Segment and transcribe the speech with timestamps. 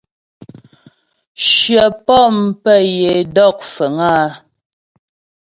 [1.47, 4.27] Shyə pɔ̂m pə́ yə é dɔk fəŋ áa.